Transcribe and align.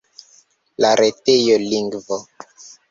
La 0.85 0.91
retejo 1.03 1.61
lingvo. 1.69 2.21